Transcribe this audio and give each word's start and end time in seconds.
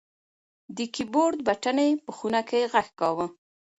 د 0.75 0.77
کیبورډ 0.95 1.37
بټنې 1.47 1.89
په 2.05 2.11
خونه 2.17 2.41
کې 2.49 2.69
غږ 2.73 2.87
کاوه. 2.99 3.27